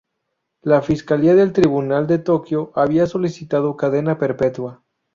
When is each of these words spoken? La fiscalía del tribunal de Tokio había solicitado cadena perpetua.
La 0.63 0.81
fiscalía 0.81 1.35
del 1.35 1.53
tribunal 1.53 2.07
de 2.07 2.17
Tokio 2.17 2.71
había 2.73 3.05
solicitado 3.05 3.77
cadena 3.77 4.17
perpetua. 4.17 4.81